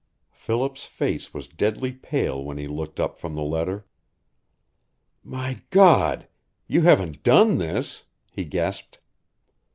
[0.31, 3.85] Philip's face was deadly pale when he looked up from the letter.
[5.23, 6.27] "My God!
[6.65, 8.97] you haven't done this?" he gasped.